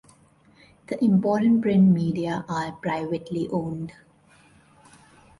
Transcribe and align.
The 0.87 0.97
important 1.05 1.61
print 1.61 1.91
media 1.93 2.43
are 2.49 2.71
privately 2.71 3.47
owned. 3.51 3.93